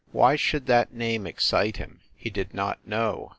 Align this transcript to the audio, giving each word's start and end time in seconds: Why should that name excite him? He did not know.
Why 0.11 0.35
should 0.35 0.65
that 0.65 0.95
name 0.95 1.27
excite 1.27 1.77
him? 1.77 1.99
He 2.15 2.31
did 2.31 2.55
not 2.55 2.79
know. 2.87 3.29